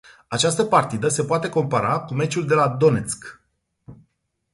[0.27, 3.39] Această partidă se poate compara cu meciul de la Donețk.